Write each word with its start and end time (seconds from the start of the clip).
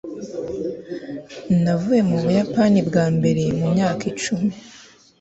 navuye 1.61 2.01
mu 2.09 2.17
buyapani 2.23 2.79
bwa 2.87 3.05
mbere 3.15 3.43
mu 3.59 3.65
myaka 3.73 4.03
icumi 4.11 4.51